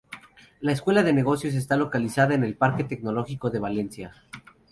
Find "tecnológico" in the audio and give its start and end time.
2.83-3.51